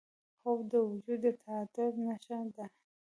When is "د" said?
0.71-0.73, 1.23-1.27